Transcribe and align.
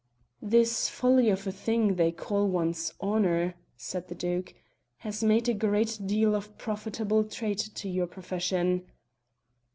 "This 0.41 0.89
folly 0.89 1.29
of 1.29 1.45
a 1.45 1.51
thing 1.51 1.93
they 1.93 2.11
call 2.11 2.47
one's 2.47 2.91
honour," 2.99 3.53
said 3.77 4.07
the 4.07 4.15
Duke, 4.15 4.55
"has 4.97 5.23
made 5.23 5.47
a 5.47 5.53
great 5.53 5.99
deal 6.07 6.33
of 6.33 6.57
profitable 6.57 7.23
trade 7.23 7.61
for 7.77 7.87
your 7.87 8.07
profession?" 8.07 8.87